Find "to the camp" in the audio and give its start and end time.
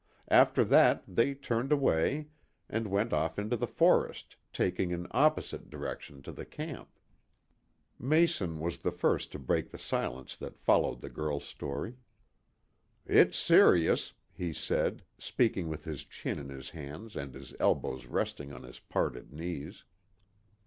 6.23-6.97